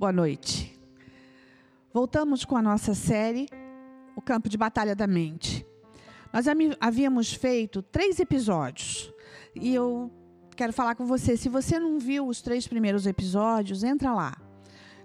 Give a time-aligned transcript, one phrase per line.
[0.00, 0.80] Boa noite.
[1.92, 3.46] Voltamos com a nossa série,
[4.16, 5.66] O Campo de Batalha da Mente.
[6.32, 6.46] Nós
[6.80, 9.12] havíamos feito três episódios
[9.54, 10.10] e eu
[10.56, 11.36] quero falar com você.
[11.36, 14.40] Se você não viu os três primeiros episódios, entra lá.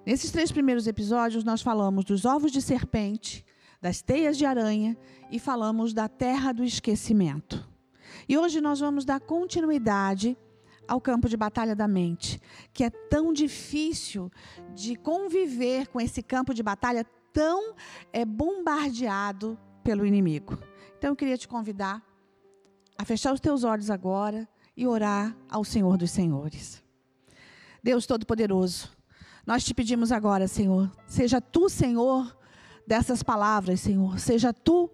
[0.06, 3.44] Nesses três primeiros episódios, nós falamos dos ovos de serpente,
[3.82, 4.98] das teias de aranha
[5.30, 7.70] e falamos da terra do esquecimento.
[8.30, 10.38] E hoje nós vamos dar continuidade
[10.88, 12.42] ao campo de batalha da mente,
[12.74, 14.32] que é tão difícil
[14.74, 17.76] de conviver com esse campo de batalha tão
[18.14, 20.58] é, bombardeado pelo inimigo.
[20.98, 22.04] Então eu queria te convidar
[22.98, 26.84] a fechar os teus olhos agora e orar ao Senhor dos Senhores.
[27.84, 28.90] Deus Todo-Poderoso,
[29.46, 32.36] nós te pedimos agora, Senhor, seja tu, Senhor,
[32.88, 34.90] dessas palavras, Senhor, seja tu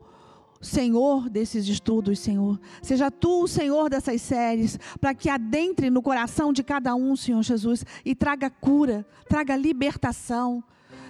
[1.29, 2.59] desses estudos, Senhor.
[2.81, 7.41] Seja tu o Senhor dessas séries, para que adentre no coração de cada um, Senhor
[7.41, 10.63] Jesus, e traga cura, traga libertação.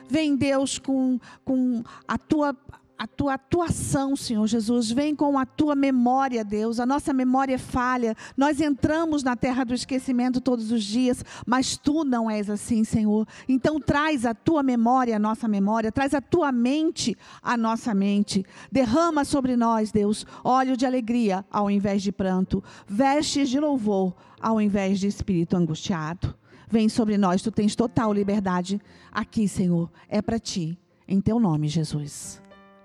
[0.07, 2.55] Vem, Deus, com, com a tua
[3.01, 4.91] a tua atuação, Senhor Jesus.
[4.91, 6.79] Vem com a tua memória, Deus.
[6.79, 8.15] A nossa memória é falha.
[8.37, 13.27] Nós entramos na terra do esquecimento todos os dias, mas tu não és assim, Senhor.
[13.49, 18.45] Então traz a tua memória a nossa memória, traz a tua mente a nossa mente.
[18.71, 24.61] Derrama sobre nós, Deus, óleo de alegria ao invés de pranto, vestes de louvor ao
[24.61, 26.35] invés de espírito angustiado.
[26.69, 28.79] Vem sobre nós, tu tens total liberdade
[29.11, 29.91] aqui, Senhor.
[30.07, 30.77] É para ti.
[31.07, 32.40] Em teu nome, Jesus.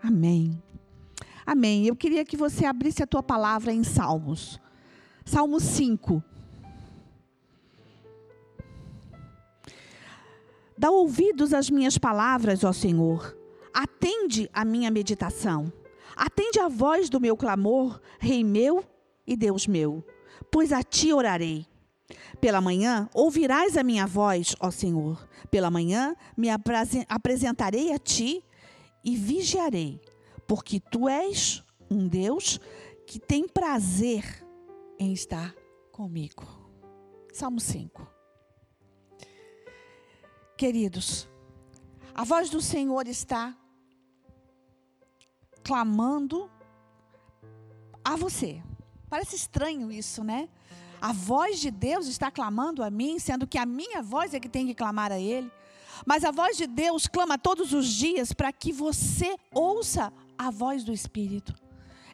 [0.07, 0.63] Amém.
[1.45, 1.85] Amém.
[1.85, 4.61] Eu queria que você abrisse a tua palavra em Salmos.
[5.25, 6.23] Salmo 5.
[10.79, 13.37] Dá ouvidos às minhas palavras, ó Senhor.
[13.75, 15.73] Atende a minha meditação.
[16.15, 18.85] Atende a voz do meu clamor, Rei meu
[19.27, 20.07] e Deus meu,
[20.53, 21.67] pois a ti orarei.
[22.41, 25.27] Pela manhã ouvirás a minha voz, ó Senhor.
[25.51, 26.49] Pela manhã me
[27.09, 28.45] apresentarei a ti
[29.07, 30.01] e vigiarei,
[30.49, 32.59] porque tu és um Deus
[33.07, 34.45] que tem prazer
[34.99, 35.55] em estar
[35.93, 36.45] comigo.
[37.33, 38.05] Salmo 5.
[40.57, 41.29] Queridos,
[42.13, 43.57] a voz do Senhor está
[45.63, 46.51] clamando
[48.05, 48.61] a você.
[49.09, 50.49] Parece estranho isso, né?
[51.01, 54.49] A voz de Deus está clamando a mim, sendo que a minha voz é que
[54.49, 55.51] tem que clamar a Ele.
[56.05, 60.85] Mas a voz de Deus clama todos os dias para que você ouça a voz
[60.85, 61.55] do Espírito.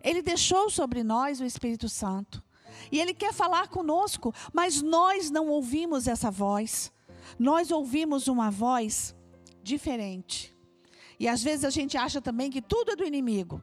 [0.03, 2.43] Ele deixou sobre nós o Espírito Santo.
[2.91, 6.93] E ele quer falar conosco, mas nós não ouvimos essa voz.
[7.38, 9.15] Nós ouvimos uma voz
[9.62, 10.54] diferente.
[11.19, 13.62] E às vezes a gente acha também que tudo é do inimigo.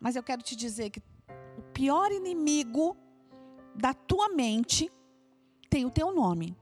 [0.00, 1.02] Mas eu quero te dizer que
[1.58, 2.96] o pior inimigo
[3.74, 4.90] da tua mente
[5.68, 6.56] tem o teu nome.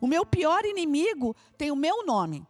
[0.00, 2.46] O meu pior inimigo tem o meu nome.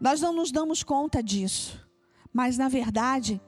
[0.00, 1.86] Nós não nos damos conta disso.
[2.32, 3.40] Mas, na verdade,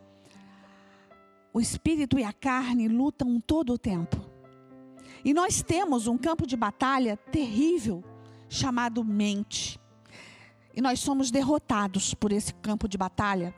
[1.52, 4.16] o espírito e a carne lutam todo o tempo.
[5.24, 8.02] E nós temos um campo de batalha terrível
[8.48, 9.78] chamado mente.
[10.74, 13.54] E nós somos derrotados por esse campo de batalha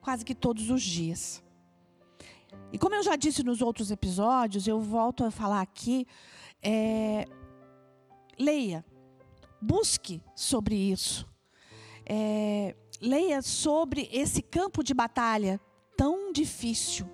[0.00, 1.42] quase que todos os dias.
[2.72, 6.06] E como eu já disse nos outros episódios, eu volto a falar aqui,
[6.62, 7.26] é,
[8.38, 8.84] leia,
[9.60, 11.26] busque sobre isso.
[12.06, 15.60] É, leia sobre esse campo de batalha
[15.96, 17.06] tão difícil,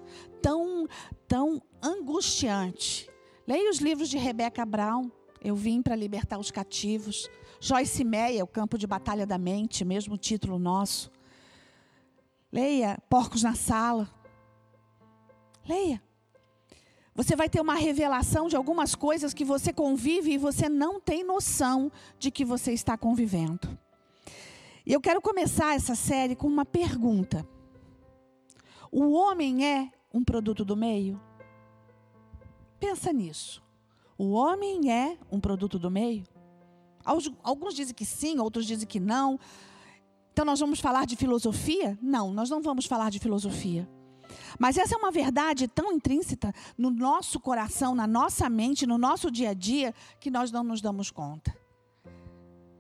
[0.43, 0.87] tão,
[1.27, 3.09] tão angustiante.
[3.47, 5.11] Leia os livros de Rebecca Brown,
[5.43, 7.29] Eu Vim para Libertar os Cativos.
[7.61, 11.11] Joyce Meyer, O Campo de Batalha da Mente, mesmo título nosso.
[12.53, 14.09] Leia Porcos na Sala.
[15.67, 16.03] Leia.
[17.15, 21.23] Você vai ter uma revelação de algumas coisas que você convive e você não tem
[21.23, 23.79] noção de que você está convivendo.
[24.85, 27.47] E eu quero começar essa série com uma pergunta:
[28.91, 31.21] O homem é um produto do meio?
[32.81, 33.63] Pensa nisso.
[34.19, 36.25] O homem é um produto do meio?
[37.43, 39.39] Alguns dizem que sim, outros dizem que não.
[40.33, 41.97] Então nós vamos falar de filosofia?
[42.03, 43.89] Não, nós não vamos falar de filosofia.
[44.59, 49.31] Mas essa é uma verdade tão intrínseca no nosso coração, na nossa mente, no nosso
[49.31, 51.55] dia a dia, que nós não nos damos conta.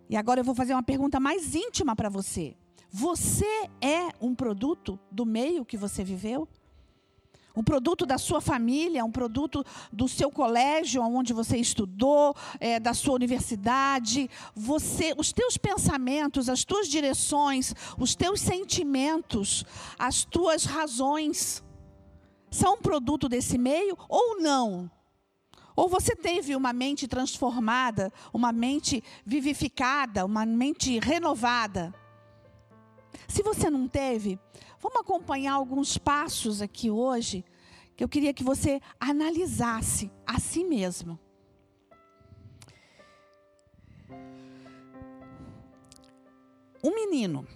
[0.08, 2.56] E agora eu vou fazer uma pergunta mais íntima para você.
[2.90, 6.48] Você é um produto do meio que você viveu?
[7.56, 12.92] Um produto da sua família, um produto do seu colégio, onde você estudou, é, da
[12.92, 14.28] sua universidade.
[14.54, 19.64] Você, os teus pensamentos, as tuas direções, os teus sentimentos,
[19.98, 21.62] as tuas razões
[22.50, 24.90] são um produto desse meio ou não?
[25.76, 31.92] Ou você teve uma mente transformada, uma mente vivificada, uma mente renovada?
[33.28, 34.38] Se você não teve,
[34.80, 37.44] vamos acompanhar alguns passos aqui hoje
[37.96, 41.18] que eu queria que você analisasse a si mesmo.
[46.82, 47.46] Um menino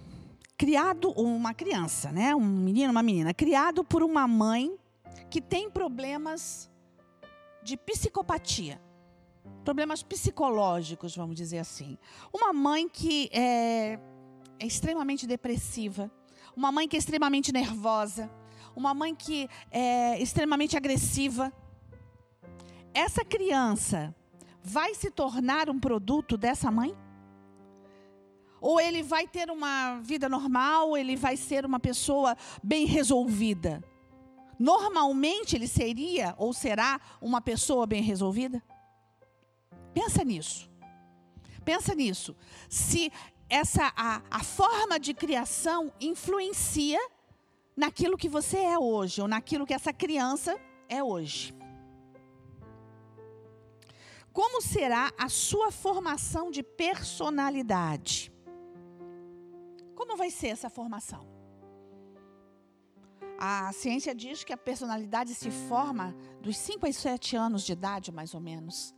[0.57, 2.35] criado, uma criança, né?
[2.35, 4.77] Um menino, uma menina, criado por uma mãe
[5.29, 6.69] que tem problemas
[7.63, 8.81] de psicopatia.
[9.63, 11.97] Problemas psicológicos, vamos dizer assim.
[12.33, 13.99] Uma mãe que é,
[14.59, 16.11] é extremamente depressiva.
[16.55, 18.29] Uma mãe que é extremamente nervosa
[18.75, 21.51] uma mãe que é extremamente agressiva.
[22.93, 24.15] Essa criança
[24.63, 26.95] vai se tornar um produto dessa mãe?
[28.61, 33.83] Ou ele vai ter uma vida normal, ele vai ser uma pessoa bem resolvida?
[34.57, 38.61] Normalmente ele seria ou será uma pessoa bem resolvida?
[39.93, 40.69] Pensa nisso.
[41.63, 42.35] Pensa nisso.
[42.69, 43.11] Se
[43.49, 46.99] essa a, a forma de criação influencia
[47.75, 51.55] naquilo que você é hoje, ou naquilo que essa criança é hoje.
[54.31, 58.31] Como será a sua formação de personalidade?
[59.95, 61.27] Como vai ser essa formação?
[63.37, 68.11] A ciência diz que a personalidade se forma dos 5 aos 7 anos de idade,
[68.11, 68.93] mais ou menos.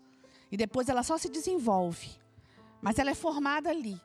[0.51, 2.09] E depois ela só se desenvolve.
[2.81, 4.01] Mas ela é formada ali.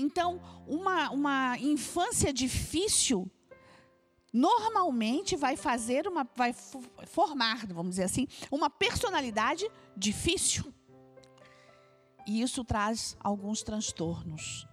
[0.00, 3.28] Então, uma, uma infância difícil
[4.32, 10.72] normalmente vai fazer uma vai formar, vamos dizer assim, uma personalidade difícil.
[12.24, 14.68] E isso traz alguns transtornos.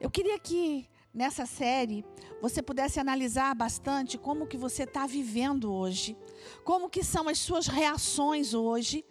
[0.00, 2.02] Eu queria que nessa série
[2.40, 6.16] você pudesse analisar bastante como que você está vivendo hoje,
[6.64, 9.04] como que são as suas reações hoje.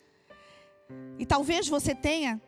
[1.20, 2.42] E talvez você tenha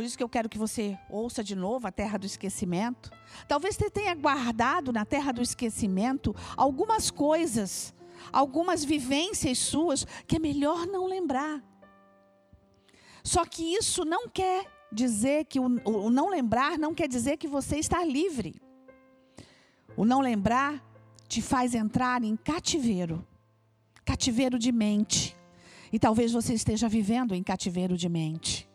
[0.00, 3.10] por isso que eu quero que você ouça de novo a terra do esquecimento.
[3.46, 7.92] Talvez você tenha guardado na terra do esquecimento algumas coisas,
[8.32, 11.62] algumas vivências suas que é melhor não lembrar.
[13.22, 17.46] Só que isso não quer dizer que o, o não lembrar não quer dizer que
[17.46, 18.58] você está livre.
[19.98, 20.82] O não lembrar
[21.28, 23.22] te faz entrar em cativeiro
[24.02, 25.36] cativeiro de mente.
[25.92, 28.69] E talvez você esteja vivendo em cativeiro de mente.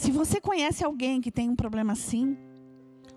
[0.00, 2.34] Se você conhece alguém que tem um problema assim,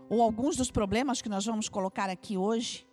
[0.10, 2.86] ou alguns dos problemas que nós vamos colocar aqui hoje,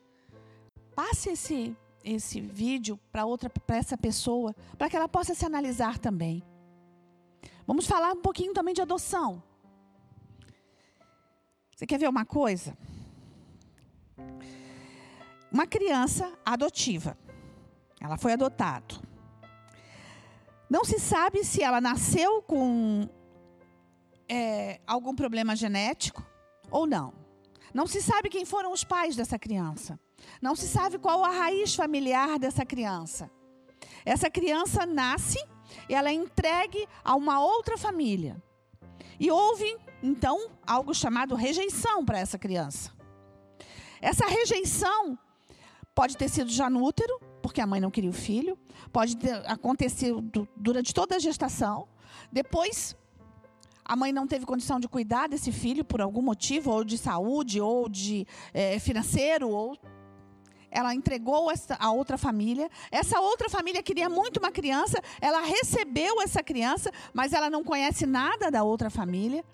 [0.94, 5.98] passe esse esse vídeo para outra para essa pessoa, para que ela possa se analisar
[5.98, 6.40] também.
[7.66, 9.42] Vamos falar um pouquinho também de adoção.
[11.74, 12.78] Você quer ver uma coisa?
[15.50, 17.18] Uma criança adotiva.
[18.00, 18.94] Ela foi adotada.
[20.70, 23.08] Não se sabe se ela nasceu com
[24.30, 26.24] é, algum problema genético
[26.70, 27.12] ou não.
[27.74, 29.98] Não se sabe quem foram os pais dessa criança.
[30.40, 33.28] Não se sabe qual a raiz familiar dessa criança.
[34.04, 35.38] Essa criança nasce
[35.88, 38.40] e ela é entregue a uma outra família.
[39.18, 42.92] E houve, então, algo chamado rejeição para essa criança.
[44.00, 45.18] Essa rejeição
[45.94, 48.56] pode ter sido já no útero, porque a mãe não queria o filho,
[48.92, 50.22] pode ter acontecido
[50.56, 51.88] durante toda a gestação.
[52.32, 52.96] Depois
[53.90, 57.60] a mãe não teve condição de cuidar desse filho por algum motivo, ou de saúde,
[57.60, 59.76] ou de é, financeiro, ou
[60.70, 62.70] ela entregou essa, a outra família.
[62.88, 68.06] Essa outra família queria muito uma criança, ela recebeu essa criança, mas ela não conhece
[68.06, 69.44] nada da outra família.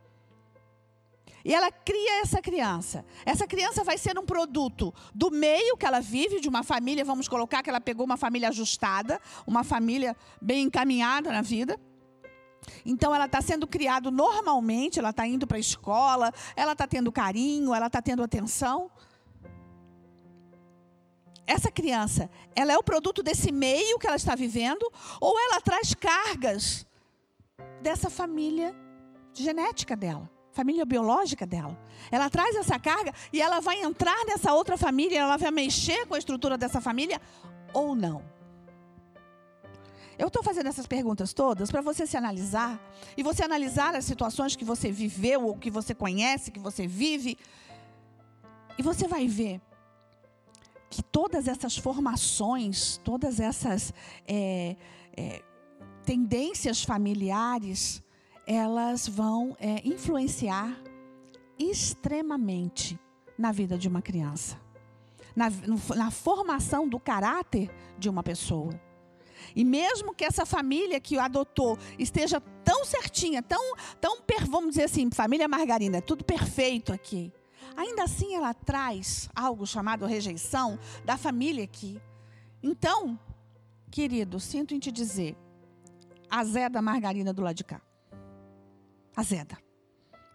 [1.43, 3.07] E ela cria essa criança.
[3.25, 7.27] Essa criança vai ser um produto do meio que ela vive, de uma família, vamos
[7.27, 11.81] colocar que ela pegou uma família ajustada, uma família bem encaminhada na vida.
[12.85, 17.13] Então ela está sendo criada normalmente, ela está indo para a escola, ela está tendo
[17.13, 18.91] carinho, ela está tendo atenção.
[21.47, 25.95] Essa criança, ela é o produto desse meio que ela está vivendo, ou ela traz
[25.95, 26.85] cargas
[27.81, 28.75] dessa família
[29.33, 31.79] genética dela, família biológica dela.
[32.11, 36.15] Ela traz essa carga e ela vai entrar nessa outra família, ela vai mexer com
[36.15, 37.21] a estrutura dessa família
[37.73, 38.36] ou não.
[40.19, 42.81] Eu estou fazendo essas perguntas todas para você se analisar
[43.17, 47.37] e você analisar as situações que você viveu ou que você conhece, que você vive.
[48.79, 49.61] E você vai ver
[50.89, 53.93] que todas essas formações, todas essas
[54.27, 54.77] é,
[55.15, 55.43] é,
[56.05, 58.03] tendências familiares,
[58.47, 60.81] elas vão é, influenciar
[61.59, 62.99] extremamente
[63.37, 64.59] na vida de uma criança,
[65.35, 65.51] na,
[65.95, 68.86] na formação do caráter de uma pessoa.
[69.55, 74.85] E mesmo que essa família que o adotou esteja tão certinha, tão, tão vamos dizer
[74.85, 77.33] assim, família margarina, tudo perfeito aqui.
[77.77, 82.01] Ainda assim ela traz algo chamado rejeição da família aqui.
[82.63, 83.19] Então,
[83.91, 85.37] querido, sinto em te dizer,
[86.31, 87.81] azeda a margarina do lado de cá.
[89.15, 89.59] Azeda.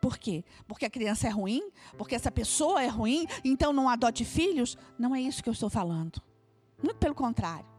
[0.02, 0.44] Por quê?
[0.68, 1.72] Porque a criança é ruim?
[1.96, 3.28] Porque essa pessoa é ruim?
[3.44, 4.76] Então não adote filhos?
[4.98, 6.20] Não é isso que eu estou falando.
[6.82, 7.71] Muito pelo contrário.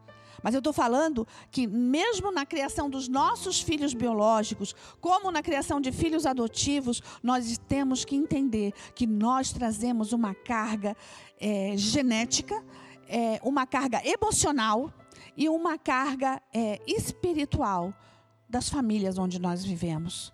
[0.43, 5.79] Mas eu estou falando que, mesmo na criação dos nossos filhos biológicos, como na criação
[5.79, 10.97] de filhos adotivos, nós temos que entender que nós trazemos uma carga
[11.39, 12.61] é, genética,
[13.07, 14.93] é, uma carga emocional
[15.37, 17.93] e uma carga é, espiritual
[18.49, 20.33] das famílias onde nós vivemos.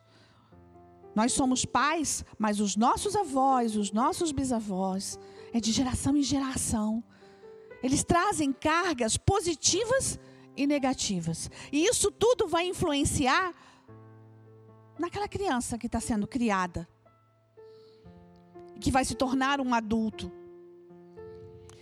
[1.16, 5.20] Nós somos pais, mas os nossos avós, os nossos bisavós,
[5.54, 7.04] é de geração em geração.
[7.82, 10.20] Eles trazem cargas positivas
[10.56, 11.50] e negativas.
[11.72, 13.54] E isso tudo vai influenciar
[14.98, 16.88] naquela criança que está sendo criada,
[18.82, 20.32] que vai se tornar um adulto.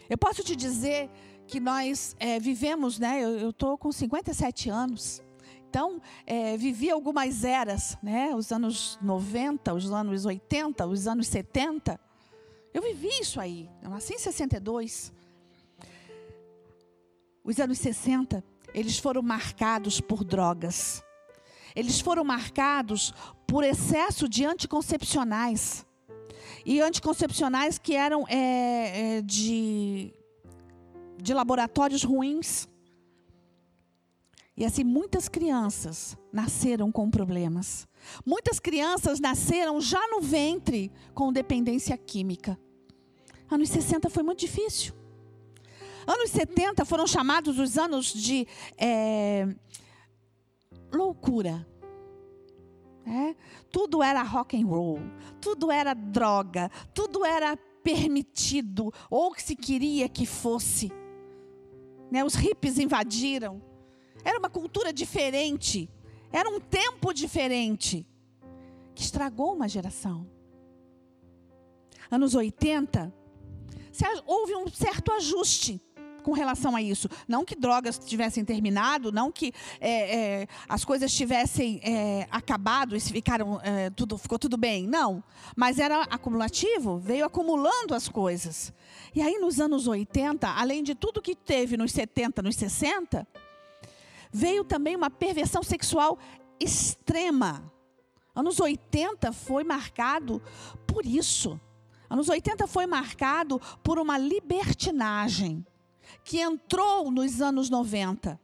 [0.10, 1.10] Eu posso te dizer
[1.48, 3.22] que nós é, vivemos, né?
[3.22, 5.24] Eu estou com 57 anos.
[5.70, 8.34] Então, é, vivi algumas eras, né?
[8.36, 12.00] Os anos 90, os anos 80, os anos 70.
[12.74, 13.70] Eu vivi isso aí.
[13.82, 15.12] Eu nasci em 62.
[17.48, 21.02] Os anos 60, eles foram marcados por drogas.
[21.74, 23.14] Eles foram marcados
[23.48, 25.86] por excesso de anticoncepcionais.
[26.66, 30.14] E anticoncepcionais que eram é, é, de,
[31.18, 32.68] de laboratórios ruins.
[34.58, 37.88] E assim, muitas crianças nasceram com problemas.
[38.26, 42.60] Muitas crianças nasceram já no ventre com dependência química.
[43.50, 44.97] Anos 60 foi muito difícil.
[46.08, 48.48] Anos 70 foram chamados os anos de
[48.78, 49.46] é,
[50.90, 51.68] loucura.
[53.06, 53.36] É?
[53.70, 55.00] Tudo era rock and roll,
[55.42, 60.92] tudo era droga, tudo era permitido ou que se queria que fosse.
[62.10, 62.24] Né?
[62.24, 63.62] Os hippies invadiram.
[64.24, 65.90] Era uma cultura diferente.
[66.32, 68.08] Era um tempo diferente.
[68.96, 70.26] Que estragou uma geração.
[72.10, 73.14] Anos 80,
[74.26, 75.82] houve um certo ajuste
[76.28, 77.08] com relação a isso.
[77.26, 83.00] Não que drogas tivessem terminado, não que é, é, as coisas tivessem é, acabado e
[83.00, 84.86] ficaram, é, tudo, ficou tudo bem.
[84.86, 85.24] Não.
[85.56, 88.74] Mas era acumulativo, veio acumulando as coisas.
[89.16, 93.26] E aí, nos anos 80, além de tudo que teve nos 70, nos 60,
[94.30, 96.20] veio também uma perversão sexual
[96.60, 97.72] extrema.
[98.36, 100.42] Anos 80 foi marcado
[100.86, 101.58] por isso.
[102.10, 105.66] Anos 80 foi marcado por uma libertinagem
[106.28, 108.38] que entrou nos anos 90.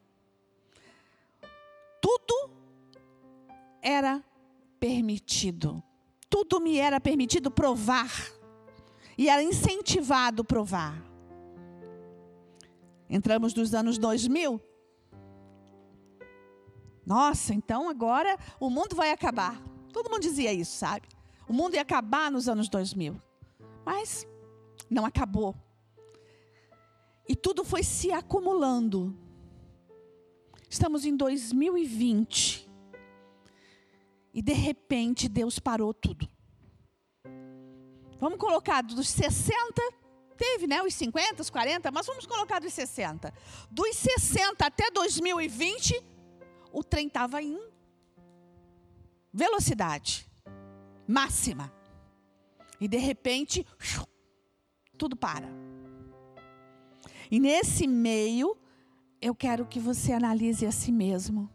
[2.01, 2.49] Tudo
[3.81, 4.23] era
[4.79, 5.83] permitido.
[6.29, 8.09] Tudo me era permitido provar.
[9.17, 11.03] E era incentivado provar.
[13.09, 14.61] Entramos nos anos 2000,
[17.05, 19.61] nossa, então agora o mundo vai acabar.
[19.91, 21.05] Todo mundo dizia isso, sabe?
[21.49, 23.21] O mundo ia acabar nos anos 2000.
[23.85, 24.25] Mas
[24.89, 25.53] não acabou.
[27.27, 29.17] E tudo foi se acumulando.
[30.69, 32.69] Estamos em 2020.
[34.33, 36.27] E de repente Deus parou tudo.
[38.19, 39.53] Vamos colocar dos 60,
[40.37, 40.81] teve, né?
[40.81, 43.33] Os 50, os 40, mas vamos colocar dos 60.
[43.69, 46.03] Dos 60 até 2020,
[46.71, 47.59] o trem estava em
[49.31, 50.29] velocidade
[51.07, 51.71] máxima.
[52.79, 53.65] E de repente,
[54.97, 55.47] tudo para.
[57.33, 58.55] E nesse meio,
[59.19, 61.49] eu quero que você analise a si mesmo.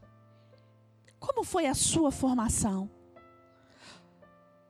[1.20, 2.90] Como foi a sua formação?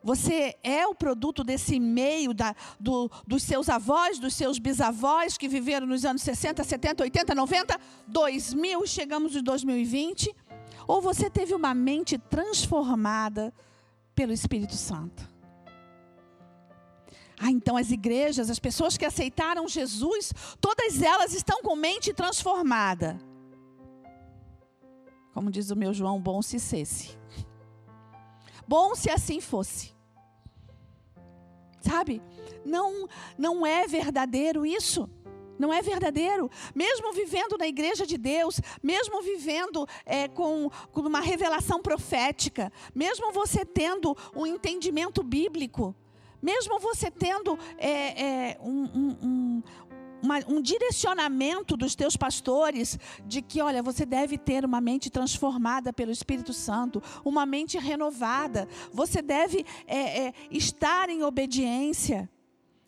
[0.03, 5.49] Você é o produto desse meio da, do, dos seus avós, dos seus bisavós que
[5.49, 10.37] viveram nos anos 60, 70, 80, 90, 2000, chegamos em 2020?
[10.87, 13.51] Ou você teve uma mente transformada
[14.15, 15.38] pelo Espírito Santo?
[17.39, 23.21] Ah, então as igrejas, as pessoas que aceitaram Jesus, todas elas estão com mente transformada.
[25.33, 27.17] Como diz o meu João, bom se cesse.
[28.67, 29.95] Bom se assim fosse.
[31.81, 32.21] Sabe?
[32.65, 35.09] Não, não é verdadeiro isso.
[35.59, 36.51] Não é verdadeiro.
[36.75, 43.33] Mesmo vivendo na igreja de Deus, mesmo vivendo é, com, com uma revelação profética, mesmo
[43.33, 45.95] você tendo um entendimento bíblico,
[46.41, 49.63] mesmo você tendo é, é, um, um, um,
[50.23, 55.93] uma, um direcionamento dos teus pastores de que, olha, você deve ter uma mente transformada
[55.93, 58.69] pelo Espírito Santo, uma mente renovada.
[58.93, 62.29] Você deve é, é, estar em obediência.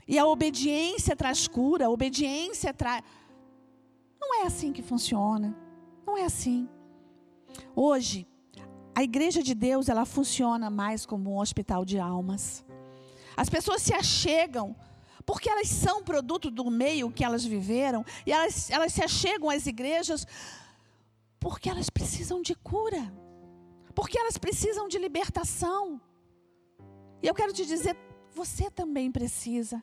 [0.06, 3.02] E a obediência traz cura, a obediência traz.
[4.20, 5.56] Não é assim que funciona.
[6.06, 6.68] Não é assim.
[7.74, 8.26] Hoje,
[8.94, 12.64] a igreja de Deus, ela funciona mais como um hospital de almas.
[13.40, 14.76] As pessoas se achegam
[15.24, 19.64] porque elas são produto do meio que elas viveram e elas, elas se achegam às
[19.64, 20.26] igrejas
[21.38, 23.10] porque elas precisam de cura,
[23.94, 25.98] porque elas precisam de libertação.
[27.22, 27.96] E eu quero te dizer,
[28.34, 29.82] você também precisa.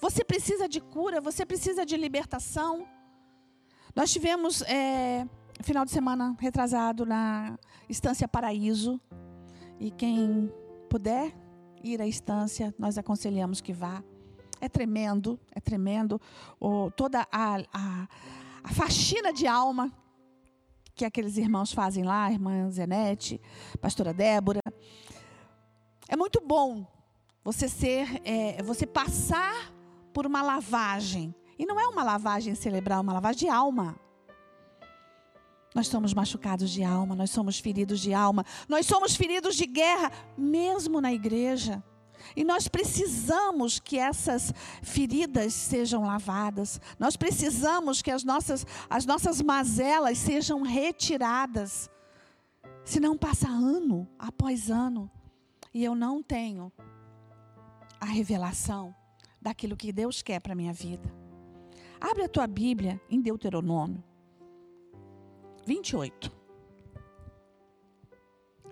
[0.00, 2.84] Você precisa de cura, você precisa de libertação.
[3.94, 5.24] Nós tivemos é,
[5.62, 7.56] final de semana retrasado na
[7.88, 9.00] Estância Paraíso.
[9.78, 10.52] E quem
[10.90, 11.45] puder
[11.92, 14.02] ir à estância, nós aconselhamos que vá.
[14.60, 16.20] É tremendo, é tremendo.
[16.58, 18.08] O, toda a, a,
[18.64, 19.92] a faxina de alma
[20.94, 23.40] que aqueles irmãos fazem lá, irmã Zenete,
[23.80, 24.60] pastora Débora.
[26.08, 26.86] É muito bom
[27.44, 29.72] você ser, é, você passar
[30.12, 31.34] por uma lavagem.
[31.58, 33.98] E não é uma lavagem cerebral, é uma lavagem de alma.
[35.76, 40.10] Nós somos machucados de alma, nós somos feridos de alma, nós somos feridos de guerra,
[40.34, 41.84] mesmo na igreja.
[42.34, 46.80] E nós precisamos que essas feridas sejam lavadas.
[46.98, 51.90] Nós precisamos que as nossas, as nossas mazelas sejam retiradas.
[52.82, 55.10] Senão passa ano após ano
[55.74, 56.72] e eu não tenho
[58.00, 58.94] a revelação
[59.42, 61.14] daquilo que Deus quer para a minha vida.
[62.00, 64.02] Abre a tua Bíblia em Deuteronômio
[65.66, 66.32] 28.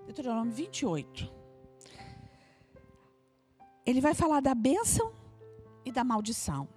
[0.07, 1.35] Deuteronômio 28
[3.85, 5.13] ele vai falar da bênção
[5.85, 6.67] e da maldição.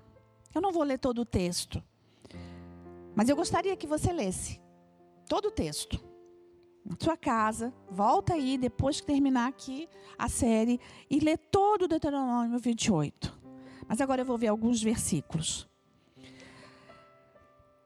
[0.55, 1.83] Eu não vou ler todo o texto,
[3.17, 4.61] mas eu gostaria que você lesse
[5.27, 6.07] todo o texto.
[6.85, 11.89] Na sua casa, volta aí depois que terminar aqui a série e lê todo o
[11.89, 13.39] Deuteronômio 28.
[13.87, 15.69] Mas agora eu vou ver alguns versículos.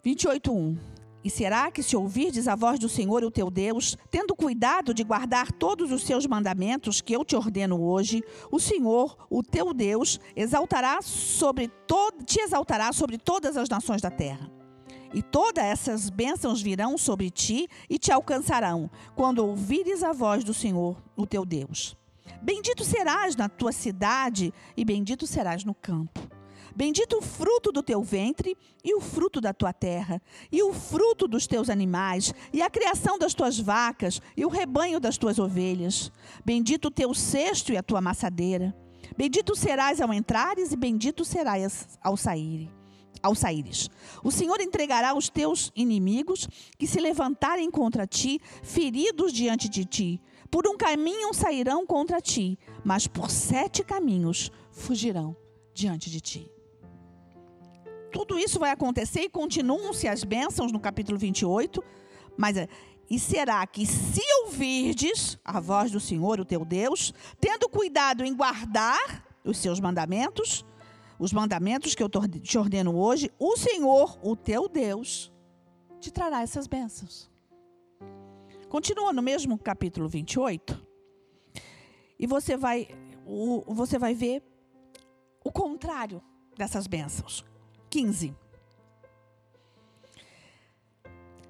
[0.04, 0.91] 28:1
[1.24, 5.04] e será que, se ouvirdes a voz do Senhor, o teu Deus, tendo cuidado de
[5.04, 10.18] guardar todos os seus mandamentos que eu te ordeno hoje, o Senhor, o teu Deus,
[10.34, 11.70] exaltará sobre
[12.26, 14.50] te exaltará sobre todas as nações da terra.
[15.14, 20.54] E todas essas bênçãos virão sobre ti e te alcançarão, quando ouvires a voz do
[20.54, 21.94] Senhor, o teu Deus.
[22.40, 26.41] Bendito serás na tua cidade e bendito serás no campo.
[26.74, 31.28] Bendito o fruto do teu ventre e o fruto da tua terra, e o fruto
[31.28, 36.10] dos teus animais, e a criação das tuas vacas, e o rebanho das tuas ovelhas.
[36.44, 38.74] Bendito o teu cesto e a tua amassadeira.
[39.16, 42.70] Bendito serás ao entrares, e bendito serás ao sair.
[43.22, 43.88] Ao saíres.
[44.24, 50.20] O Senhor entregará os teus inimigos que se levantarem contra ti, feridos diante de ti.
[50.50, 55.36] Por um caminho sairão contra ti, mas por sete caminhos fugirão
[55.72, 56.50] diante de ti
[58.12, 61.82] tudo isso vai acontecer e continuam-se as bênçãos no capítulo 28.
[62.36, 62.68] Mas é,
[63.10, 68.34] e será que se ouvirdes a voz do Senhor, o teu Deus, tendo cuidado em
[68.34, 70.64] guardar os seus mandamentos,
[71.18, 75.32] os mandamentos que eu te ordeno hoje, o Senhor, o teu Deus,
[76.00, 77.30] te trará essas bênçãos.
[78.68, 80.86] Continua no mesmo capítulo 28.
[82.18, 82.88] E você vai,
[83.26, 84.42] o, você vai ver
[85.44, 86.22] o contrário
[86.56, 87.44] dessas bênçãos.
[87.92, 88.34] 15.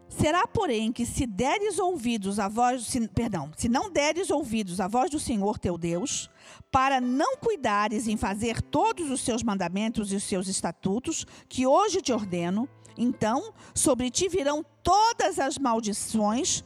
[0.09, 4.88] Será, porém, que se deres ouvidos à voz, se, perdão, se não deres ouvidos à
[4.88, 6.28] voz do Senhor teu Deus,
[6.70, 12.02] para não cuidares em fazer todos os seus mandamentos e os seus estatutos, que hoje
[12.02, 16.64] te ordeno, então sobre ti virão todas as maldições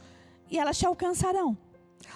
[0.49, 1.55] e elas te alcançarão.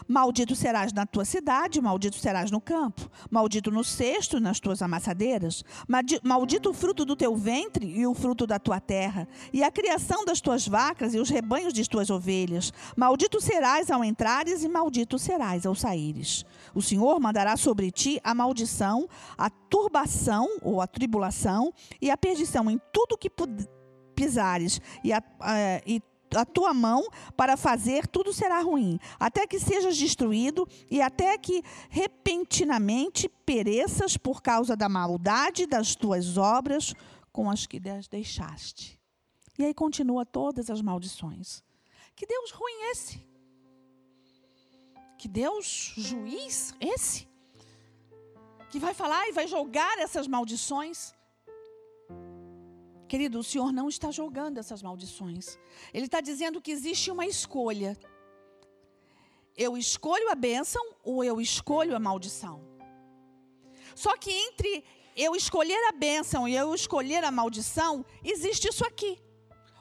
[0.08, 5.64] Maldito serás na tua cidade, maldito serás no campo, maldito no cesto, nas tuas amassadeiras,
[6.24, 10.26] maldito o fruto do teu ventre e o fruto da tua terra, e a criação
[10.26, 12.74] das tuas vacas e os rebanhos de tuas ovelhas.
[12.96, 16.46] Maldito serás ao entrares e maldito serás ao saíres.
[16.74, 22.70] O Senhor mandará sobre ti a maldição, a turbação ou a tribulação e a perdição
[22.70, 23.30] em tudo que
[24.16, 26.02] pisares, e, a, uh, e
[26.36, 31.64] a tua mão para fazer, tudo será ruim, até que sejas destruído e até que
[31.90, 36.94] repentinamente pereças por causa da maldade das tuas obras
[37.32, 39.00] com as que deixaste.
[39.58, 41.64] E aí continua todas as maldições.
[42.16, 43.26] Que Deus ruim esse?
[45.18, 47.28] Que Deus juiz esse?
[48.70, 51.14] Que vai falar e vai jogar essas maldições?
[53.12, 55.60] Querido, o Senhor não está jogando essas maldições.
[55.94, 58.00] Ele está dizendo que existe uma escolha.
[59.54, 62.66] Eu escolho a bênção ou eu escolho a maldição.
[63.94, 69.20] Só que entre eu escolher a bênção e eu escolher a maldição, existe isso aqui: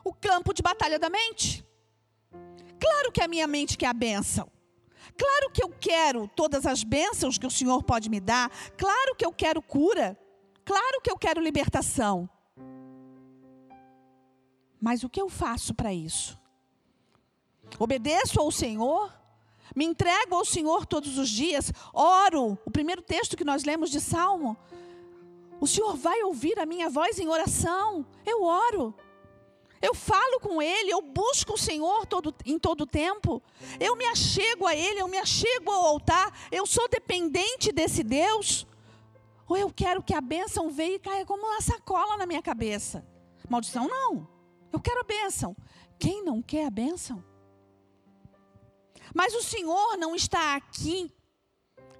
[0.04, 1.64] o campo de batalha da mente.
[2.80, 4.50] Claro que a minha mente quer a bênção.
[5.16, 8.50] Claro que eu quero todas as bênçãos que o Senhor pode me dar.
[8.76, 10.18] Claro que eu quero cura.
[10.64, 12.28] Claro que eu quero libertação.
[14.80, 16.38] Mas o que eu faço para isso?
[17.78, 19.12] Obedeço ao Senhor?
[19.74, 21.72] Me entrego ao Senhor todos os dias?
[21.92, 22.58] Oro?
[22.64, 24.56] O primeiro texto que nós lemos de Salmo.
[25.60, 28.04] O Senhor vai ouvir a minha voz em oração.
[28.24, 28.94] Eu oro.
[29.82, 33.42] Eu falo com Ele, eu busco o Senhor todo, em todo o tempo.
[33.78, 36.36] Eu me achego a Ele, eu me achego ao altar.
[36.50, 38.66] Eu sou dependente desse Deus.
[39.48, 43.06] Ou eu quero que a bênção venha e caia como uma sacola na minha cabeça.
[43.48, 44.39] Maldição não.
[44.72, 45.56] Eu quero a bênção.
[45.98, 47.22] Quem não quer a bênção?
[49.14, 51.12] Mas o Senhor não está aqui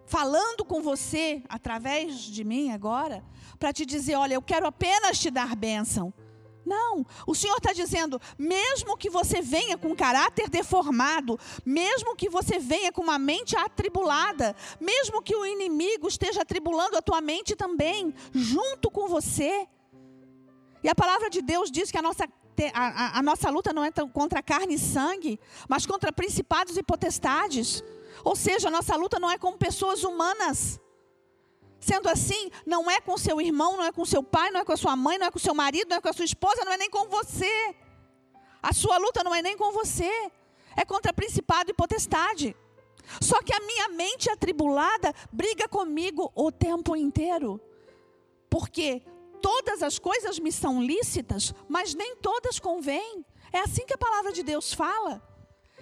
[0.07, 3.25] falando com você através de mim agora
[3.59, 6.13] para te dizer, olha, eu quero apenas te dar bênção.
[6.65, 12.59] Não, o Senhor está dizendo: mesmo que você venha com caráter deformado, mesmo que você
[12.59, 18.15] venha com uma mente atribulada, mesmo que o inimigo esteja atribulando a tua mente também,
[18.33, 19.67] junto com você.
[20.83, 22.29] E a palavra de Deus diz que a nossa,
[22.75, 27.83] a, a nossa luta não é contra carne e sangue, mas contra principados e potestades.
[28.25, 30.79] Ou seja, a nossa luta não é com pessoas humanas.
[31.79, 34.73] Sendo assim, não é com seu irmão, não é com seu pai, não é com
[34.73, 36.73] a sua mãe, não é com seu marido, não é com a sua esposa, não
[36.73, 37.75] é nem com você.
[38.63, 40.31] A sua luta não é nem com você,
[40.77, 42.55] é contra principado e potestade.
[43.21, 47.59] Só que a minha mente atribulada briga comigo o tempo inteiro.
[48.51, 49.03] Porque
[49.41, 53.25] todas as coisas me são lícitas, mas nem todas convêm.
[53.53, 55.23] É assim que a palavra de Deus fala.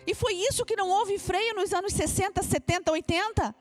[0.06, 3.54] E foi isso que não houve freio nos anos 60, 70, 80.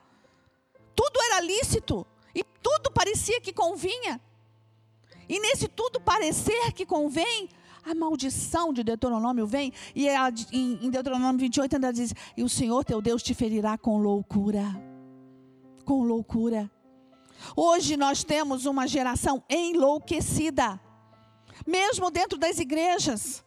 [0.96, 2.06] Tudo era lícito.
[2.34, 4.22] E tudo parecia que convinha.
[5.28, 7.50] E nesse tudo parecer que convém,
[7.84, 9.74] a maldição de Deuteronômio vem.
[9.96, 13.98] E ela, em, Deuteronômio 28 ainda diz: E o Senhor teu Deus te ferirá com
[13.98, 14.64] loucura.
[15.84, 16.72] Com loucura.
[17.56, 20.80] Hoje nós temos uma geração enlouquecida,
[21.66, 23.44] mesmo dentro das igrejas,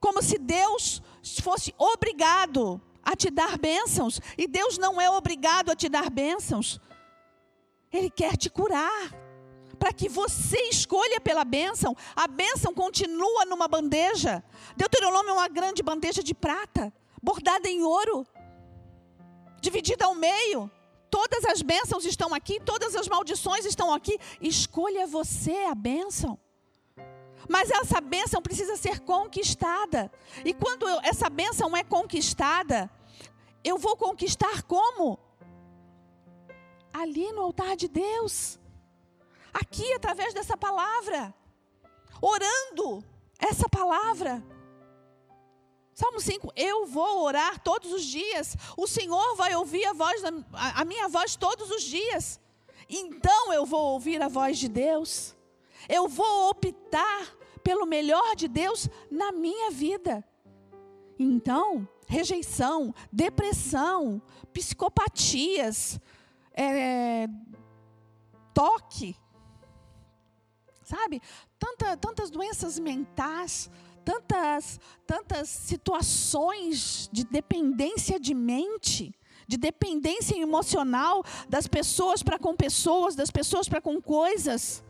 [0.00, 1.02] como se Deus
[1.42, 6.80] fosse obrigado a te dar bênçãos, e Deus não é obrigado a te dar bênçãos.
[7.92, 9.14] Ele quer te curar.
[9.78, 11.94] Para que você escolha pela bênção.
[12.14, 14.42] A bênção continua numa bandeja.
[14.76, 18.26] Deuteronômio é uma grande bandeja de prata, bordada em ouro,
[19.60, 20.70] dividida ao meio.
[21.18, 24.18] Todas as bênçãos estão aqui, todas as maldições estão aqui.
[24.40, 26.38] Escolha você a bênção.
[27.48, 30.12] Mas essa bênção precisa ser conquistada.
[30.44, 32.90] E quando eu, essa bênção é conquistada,
[33.64, 35.18] eu vou conquistar como?
[37.02, 38.58] ali no altar de Deus,
[39.52, 41.34] aqui através dessa palavra,
[42.22, 43.04] orando
[43.38, 44.42] essa palavra.
[45.96, 50.84] Salmo 5, eu vou orar todos os dias, o Senhor vai ouvir a voz, a
[50.84, 52.38] minha voz todos os dias,
[52.86, 55.34] então eu vou ouvir a voz de Deus,
[55.88, 60.22] eu vou optar pelo melhor de Deus na minha vida.
[61.18, 64.20] Então, rejeição, depressão,
[64.52, 65.98] psicopatias,
[66.52, 67.26] é,
[68.52, 69.16] toque,
[70.82, 71.22] sabe?
[71.58, 73.70] Tanta, tantas doenças mentais,
[74.06, 79.12] tantas, tantas situações de dependência de mente,
[79.48, 84.84] de dependência emocional das pessoas para com pessoas, das pessoas para com coisas.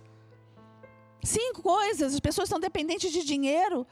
[1.24, 3.86] Cinco coisas, as pessoas são dependentes de dinheiro,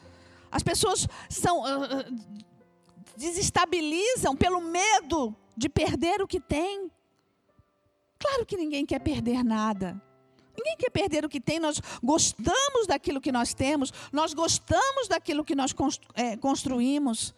[0.52, 2.04] as pessoas são uh,
[3.16, 6.90] desestabilizam pelo medo de perder o que tem.
[8.18, 10.00] Claro que ninguém quer perder nada.
[10.56, 15.44] Ninguém quer perder o que tem, nós gostamos daquilo que nós temos, nós gostamos daquilo
[15.44, 15.74] que nós
[16.14, 17.34] é, construímos.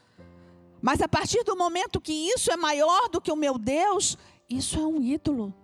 [0.83, 4.17] Mas a partir do momento que isso é maior do que o meu Deus,
[4.49, 5.55] isso é um ídolo.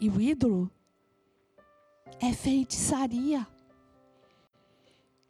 [0.00, 0.70] E o ídolo
[2.20, 3.46] é feitiçaria.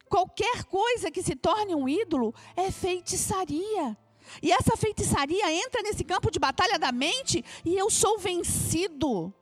[0.09, 3.97] Qualquer coisa que se torne um ídolo é feitiçaria.
[4.41, 9.33] E essa feitiçaria entra nesse campo de batalha da mente e eu sou vencido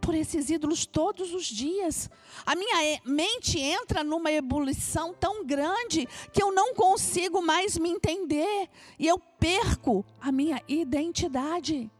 [0.00, 2.10] por esses ídolos todos os dias.
[2.44, 8.68] A minha mente entra numa ebulição tão grande que eu não consigo mais me entender
[8.98, 11.90] e eu perco a minha identidade.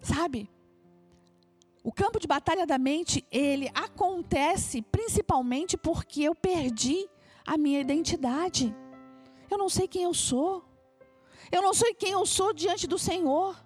[0.00, 0.48] Sabe?
[1.82, 7.08] O campo de batalha da mente, ele acontece principalmente porque eu perdi
[7.46, 8.74] a minha identidade.
[9.50, 10.64] Eu não sei quem eu sou.
[11.50, 13.56] Eu não sei quem eu sou diante do Senhor.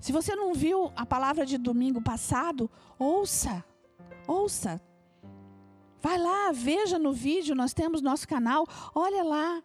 [0.00, 3.62] Se você não viu a palavra de domingo passado, ouça.
[4.26, 4.80] Ouça.
[6.00, 9.62] Vai lá, veja no vídeo, nós temos nosso canal, olha lá.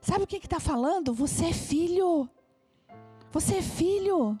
[0.00, 1.12] Sabe o que está falando?
[1.12, 2.28] Você é filho.
[3.32, 4.38] Você é filho.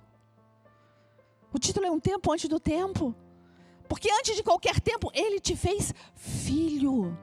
[1.52, 3.14] O título é Um Tempo Antes do Tempo.
[3.88, 7.16] Porque antes de qualquer tempo, Ele te fez filho.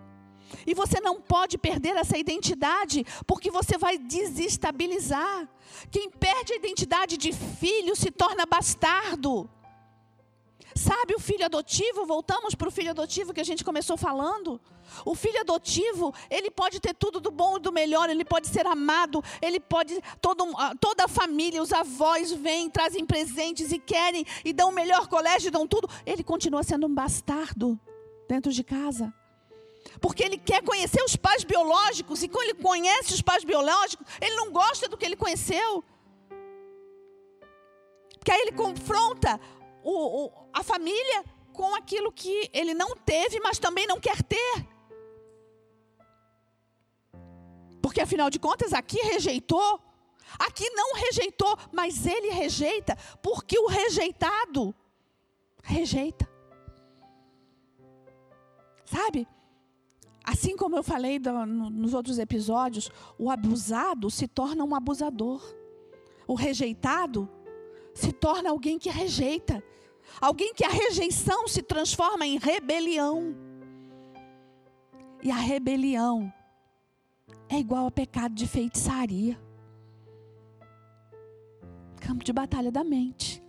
[0.66, 5.48] E você não pode perder essa identidade, porque você vai desestabilizar.
[5.90, 9.50] Quem perde a identidade de filho se torna bastardo.
[10.76, 12.06] Sabe o filho adotivo?
[12.06, 14.60] Voltamos para o filho adotivo que a gente começou falando.
[15.06, 18.66] O filho adotivo, ele pode ter tudo do bom e do melhor, ele pode ser
[18.66, 20.02] amado, ele pode.
[20.22, 20.46] Todo,
[20.80, 25.52] toda a família, os avós vêm, trazem presentes e querem, e dão o melhor colégio,
[25.52, 25.90] dão tudo.
[26.06, 27.80] Ele continua sendo um bastardo
[28.28, 29.14] dentro de casa.
[30.00, 34.36] Porque ele quer conhecer os pais biológicos, e quando ele conhece os pais biológicos, ele
[34.36, 35.84] não gosta do que ele conheceu.
[38.18, 39.40] Porque aí ele confronta
[39.84, 44.68] o, o, a família com aquilo que ele não teve, mas também não quer ter.
[47.82, 49.80] Porque afinal de contas, aqui rejeitou,
[50.40, 54.74] aqui não rejeitou, mas ele rejeita, porque o rejeitado
[55.64, 56.30] rejeita.
[58.86, 59.28] Sabe?
[60.42, 65.40] Assim como eu falei do, no, nos outros episódios, o abusado se torna um abusador.
[66.28, 67.30] O rejeitado
[67.94, 69.64] se torna alguém que rejeita.
[70.20, 73.36] Alguém que a rejeição se transforma em rebelião.
[75.22, 76.34] E a rebelião
[77.48, 79.40] é igual a pecado de feitiçaria.
[82.00, 83.44] Campo de batalha da mente.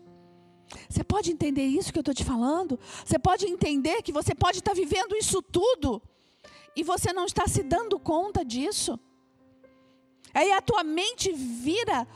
[0.91, 2.79] Você pode entender isso que eu estou te falando?
[3.03, 6.03] Você pode entender que você pode estar vivendo isso tudo
[6.75, 8.99] e você não está se dando conta disso?
[10.35, 12.07] Aí a tua mente vira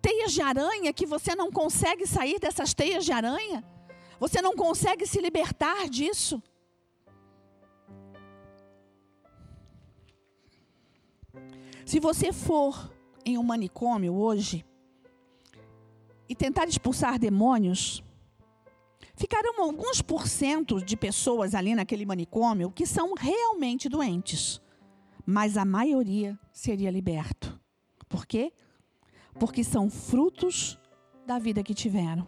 [0.00, 3.64] teias de aranha que você não consegue sair dessas teias de aranha?
[4.20, 6.42] Você não consegue se libertar disso?
[11.84, 12.92] Se você for
[13.24, 14.64] em um manicômio hoje
[16.28, 18.02] e tentar expulsar demônios,
[19.16, 24.60] ficarão alguns porcentos de pessoas ali naquele manicômio que são realmente doentes,
[25.24, 27.58] mas a maioria seria liberto.
[28.08, 28.52] Por quê?
[29.38, 30.78] porque são frutos
[31.26, 32.26] da vida que tiveram.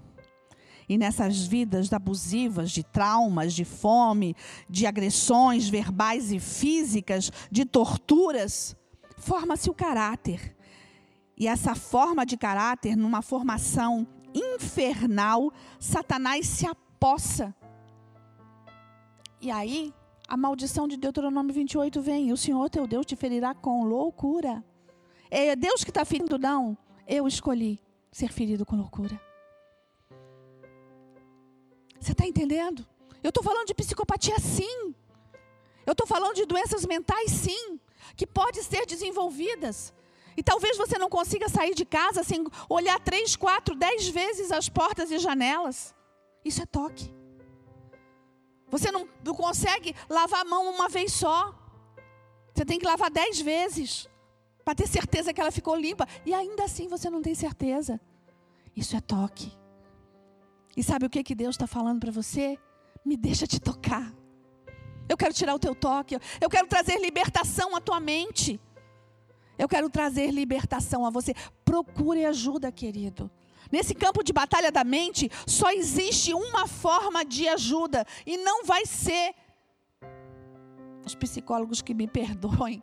[0.88, 4.34] E nessas vidas abusivas, de traumas, de fome,
[4.68, 8.74] de agressões verbais e físicas, de torturas,
[9.18, 10.56] forma-se o caráter.
[11.36, 17.54] E essa forma de caráter, numa formação infernal, Satanás se apossa.
[19.40, 19.94] E aí,
[20.28, 24.64] a maldição de Deuteronômio 28 vem: o Senhor teu Deus te ferirá com loucura.
[25.30, 26.76] É Deus que está ferindo, não.
[27.06, 29.20] Eu escolhi ser ferido com loucura.
[32.00, 32.86] Você está entendendo?
[33.22, 34.94] Eu estou falando de psicopatia, sim.
[35.84, 37.80] Eu estou falando de doenças mentais, sim,
[38.14, 39.92] que podem ser desenvolvidas.
[40.38, 44.68] E talvez você não consiga sair de casa sem olhar três, quatro, dez vezes as
[44.68, 45.92] portas e janelas.
[46.44, 47.12] Isso é toque.
[48.68, 51.52] Você não, não consegue lavar a mão uma vez só.
[52.54, 54.08] Você tem que lavar dez vezes
[54.64, 56.06] para ter certeza que ela ficou limpa.
[56.24, 58.00] E ainda assim você não tem certeza.
[58.76, 59.50] Isso é toque.
[60.76, 62.56] E sabe o que, que Deus está falando para você?
[63.04, 64.14] Me deixa te tocar.
[65.08, 66.16] Eu quero tirar o teu toque.
[66.40, 68.60] Eu quero trazer libertação à tua mente.
[69.58, 71.34] Eu quero trazer libertação a você.
[71.64, 73.30] Procure ajuda, querido.
[73.70, 78.06] Nesse campo de batalha da mente, só existe uma forma de ajuda.
[78.24, 79.34] E não vai ser.
[81.04, 82.82] Os psicólogos que me perdoem.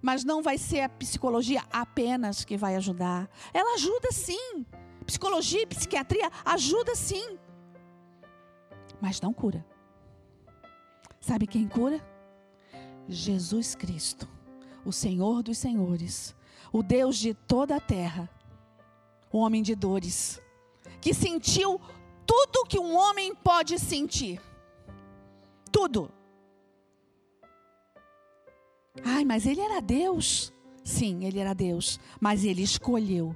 [0.00, 3.28] Mas não vai ser a psicologia apenas que vai ajudar.
[3.52, 4.66] Ela ajuda sim.
[5.06, 7.38] Psicologia e psiquiatria ajuda sim.
[9.00, 9.64] Mas não cura.
[11.20, 12.00] Sabe quem cura?
[13.08, 14.28] Jesus Cristo,
[14.84, 16.34] o Senhor dos Senhores,
[16.72, 18.28] o Deus de toda a terra,
[19.32, 20.40] o homem de dores,
[21.00, 21.80] que sentiu
[22.26, 24.40] tudo que um homem pode sentir.
[25.70, 26.10] Tudo
[29.04, 30.52] Ai, mas ele era Deus.
[30.84, 33.34] Sim, ele era Deus, mas ele escolheu.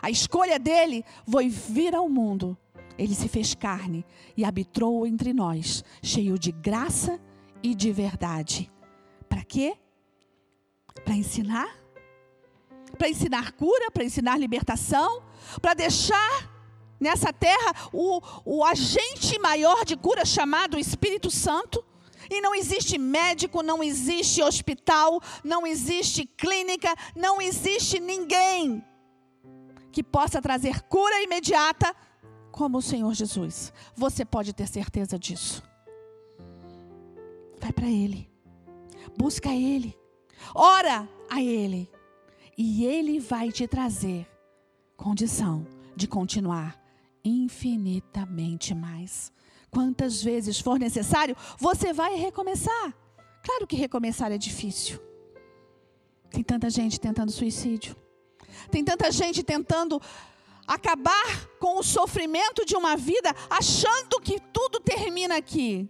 [0.00, 2.56] A escolha dele foi vir ao mundo.
[2.96, 4.04] Ele se fez carne
[4.36, 7.18] e habitou entre nós, cheio de graça
[7.62, 8.70] e de verdade.
[9.28, 9.76] Para quê?
[11.02, 11.76] Para ensinar?
[12.96, 15.22] Para ensinar cura, para ensinar libertação,
[15.60, 16.50] para deixar
[17.00, 21.84] nessa terra o, o agente maior de cura chamado Espírito Santo.
[22.30, 28.82] E não existe médico, não existe hospital, não existe clínica, não existe ninguém
[29.92, 31.94] que possa trazer cura imediata
[32.50, 33.72] como o Senhor Jesus.
[33.94, 35.62] Você pode ter certeza disso.
[37.60, 38.30] Vai para Ele,
[39.16, 39.96] busca Ele,
[40.54, 41.88] ora a Ele,
[42.56, 44.26] e Ele vai te trazer
[44.96, 46.80] condição de continuar
[47.24, 49.32] infinitamente mais.
[49.70, 52.94] Quantas vezes for necessário, você vai recomeçar.
[53.42, 55.00] Claro que recomeçar é difícil.
[56.30, 57.96] Tem tanta gente tentando suicídio.
[58.70, 60.00] Tem tanta gente tentando
[60.66, 65.88] acabar com o sofrimento de uma vida, achando que tudo termina aqui.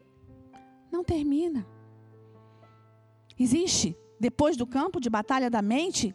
[0.90, 1.66] Não termina.
[3.38, 6.14] Existe, depois do campo de batalha da mente,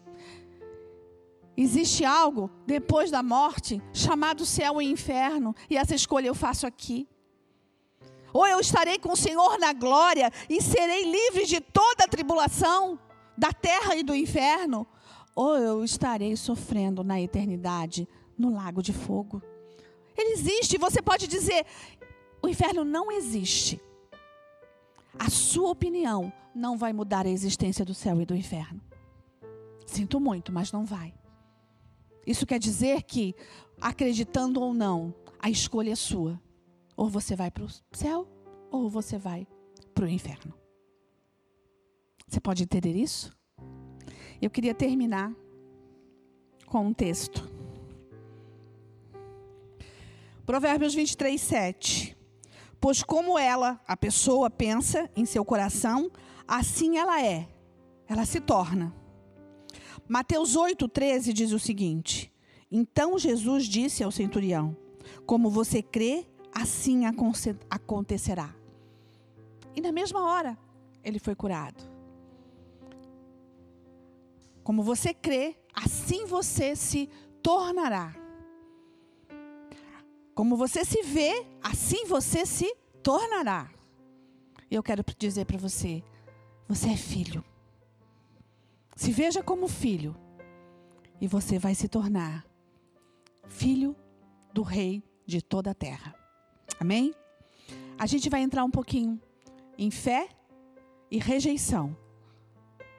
[1.62, 7.06] Existe algo depois da morte chamado céu e inferno, e essa escolha eu faço aqui.
[8.32, 12.98] Ou eu estarei com o Senhor na glória e serei livre de toda a tribulação
[13.38, 14.88] da terra e do inferno,
[15.36, 19.44] ou eu estarei sofrendo na eternidade no lago de fogo.
[20.18, 21.66] Ele existe, você pode dizer:
[22.42, 23.82] o inferno não existe.
[25.20, 28.82] A sua opinião não vai mudar a existência do céu e do inferno.
[29.86, 31.14] Sinto muito, mas não vai.
[32.26, 33.36] Isso quer dizer que,
[33.82, 36.40] acreditando ou não, a escolha é sua.
[36.96, 38.28] Ou você vai para o céu,
[38.72, 39.46] ou você vai
[39.94, 40.54] para o inferno.
[42.28, 43.36] Você pode entender isso?
[44.42, 45.34] Eu queria terminar
[46.66, 47.50] com um texto.
[50.46, 52.19] Provérbios 23, 7.
[52.80, 56.10] Pois como ela, a pessoa, pensa em seu coração,
[56.48, 57.48] assim ela é,
[58.08, 58.94] ela se torna.
[60.08, 62.34] Mateus 8,13 diz o seguinte:
[62.72, 64.76] Então Jesus disse ao centurião:
[65.26, 67.04] Como você crê, assim
[67.70, 68.56] acontecerá.
[69.76, 70.58] E na mesma hora,
[71.04, 71.84] ele foi curado.
[74.64, 77.10] Como você crê, assim você se
[77.42, 78.19] tornará.
[80.40, 82.74] Como você se vê, assim você se
[83.04, 83.70] tornará.
[84.72, 86.02] Eu quero dizer para você:
[86.66, 87.44] você é filho.
[88.96, 90.16] Se veja como filho,
[91.20, 92.46] e você vai se tornar
[93.50, 93.94] filho
[94.54, 96.16] do Rei de toda a terra.
[96.80, 97.14] Amém?
[97.98, 99.22] A gente vai entrar um pouquinho
[99.78, 100.30] em fé
[101.12, 101.94] e rejeição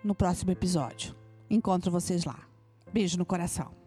[0.04, 1.16] no próximo episódio.
[1.48, 2.46] Encontro vocês lá.
[2.92, 3.79] Beijo no coração.